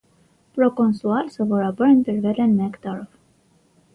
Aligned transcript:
Պրոկոնսուալ 0.53 1.29
սովորաբար 1.35 1.93
ընտրվել 1.97 2.41
են 2.47 2.57
մեկ 2.63 2.81
տարով։ 2.87 3.07